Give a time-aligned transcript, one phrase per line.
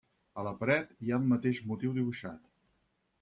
[0.43, 2.49] A la paret, hi ha el mateix motiu dibuixat.